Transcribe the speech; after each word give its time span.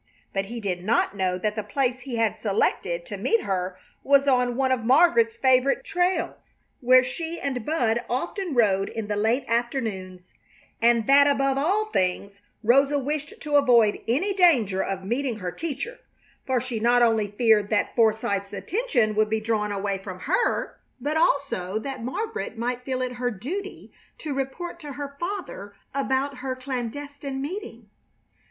But 0.33 0.45
he 0.45 0.59
did 0.59 0.83
not 0.83 1.15
know 1.15 1.37
that 1.37 1.53
the 1.55 1.61
place 1.61 1.99
he 1.99 2.15
had 2.15 2.39
selected 2.39 3.05
to 3.05 3.17
meet 3.17 3.41
her 3.43 3.77
was 4.03 4.27
on 4.27 4.55
one 4.55 4.71
of 4.71 4.83
Margaret's 4.83 5.37
favorite 5.37 5.83
trails 5.83 6.55
where 6.79 7.03
she 7.03 7.39
and 7.39 7.63
Bud 7.63 8.01
often 8.09 8.55
rode 8.55 8.89
in 8.89 9.05
the 9.09 9.15
late 9.15 9.45
afternoons, 9.47 10.21
and 10.81 11.05
that 11.05 11.27
above 11.27 11.59
all 11.59 11.85
things 11.85 12.41
Rosa 12.63 12.97
wished 12.97 13.39
to 13.41 13.57
avoid 13.57 14.01
any 14.07 14.33
danger 14.33 14.83
of 14.83 15.03
meeting 15.05 15.35
her 15.37 15.51
teacher; 15.51 15.99
for 16.47 16.59
she 16.59 16.79
not 16.79 17.03
only 17.03 17.27
feared 17.27 17.69
that 17.69 17.95
Forsythe's 17.95 18.53
attention 18.53 19.13
would 19.13 19.29
be 19.29 19.39
drawn 19.39 19.71
away 19.71 19.99
from 19.99 20.21
her, 20.21 20.79
but 20.99 21.15
also 21.15 21.77
that 21.77 22.03
Margaret 22.03 22.57
might 22.57 22.81
feel 22.83 23.03
it 23.03 23.17
her 23.21 23.29
duty 23.29 23.91
to 24.17 24.33
report 24.33 24.79
to 24.79 24.93
her 24.93 25.15
father 25.19 25.75
about 25.93 26.37
her 26.37 26.55
clandestine 26.55 27.39
meeting. 27.39 27.87